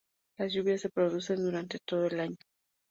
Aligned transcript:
Las 0.39 0.51
lluvias 0.51 0.81
se 0.81 0.89
producen 0.89 1.37
durante 1.45 1.77
todo 1.85 2.07
el 2.07 2.19
año. 2.21 2.37